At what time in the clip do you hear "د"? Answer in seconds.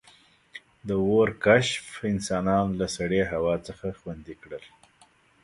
0.87-0.89